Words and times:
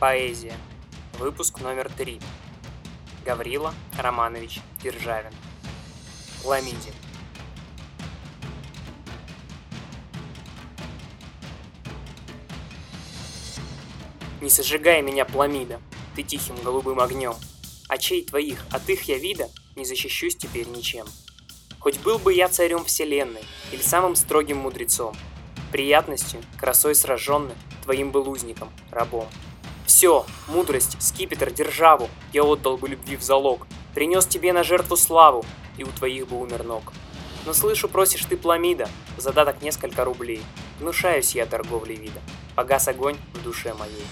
Поэзия. 0.00 0.54
Выпуск 1.18 1.60
номер 1.60 1.90
3. 1.94 2.18
Гаврила 3.26 3.74
Романович 3.98 4.60
Державин. 4.82 5.30
Ламиди. 6.42 6.90
Не 14.40 14.48
сожигай 14.48 15.02
меня, 15.02 15.26
пламида, 15.26 15.82
ты 16.16 16.22
тихим 16.22 16.56
голубым 16.64 16.98
огнем. 16.98 17.34
Очей 17.86 18.24
твоих, 18.24 18.64
от 18.70 18.88
их 18.88 19.02
я 19.02 19.18
вида, 19.18 19.50
не 19.76 19.84
защищусь 19.84 20.34
теперь 20.34 20.66
ничем. 20.68 21.04
Хоть 21.78 21.98
был 21.98 22.18
бы 22.18 22.32
я 22.32 22.48
царем 22.48 22.86
вселенной 22.86 23.44
или 23.70 23.82
самым 23.82 24.16
строгим 24.16 24.56
мудрецом, 24.56 25.14
приятностью, 25.70 26.40
красой 26.58 26.94
сраженный, 26.94 27.54
твоим 27.84 28.12
был 28.12 28.30
узником, 28.30 28.70
рабом. 28.90 29.28
Все, 30.00 30.24
мудрость, 30.48 30.96
скипетр, 30.98 31.50
державу 31.50 32.08
я 32.32 32.42
отдал 32.42 32.78
бы 32.78 32.88
любви 32.88 33.16
в 33.16 33.22
залог, 33.22 33.66
принес 33.94 34.24
тебе 34.24 34.54
на 34.54 34.64
жертву 34.64 34.96
славу, 34.96 35.44
и 35.76 35.84
у 35.84 35.88
твоих 35.88 36.26
бы 36.26 36.40
умер 36.40 36.64
ног. 36.64 36.94
Но 37.44 37.52
слышу, 37.52 37.86
просишь 37.86 38.24
ты 38.24 38.38
пламида, 38.38 38.88
задаток 39.18 39.60
несколько 39.60 40.06
рублей. 40.06 40.40
Гнушаюсь 40.80 41.34
я 41.34 41.44
торговли 41.44 41.96
вида, 41.96 42.22
погас 42.56 42.88
огонь 42.88 43.18
в 43.34 43.42
душе 43.42 43.74
моей. 43.74 44.06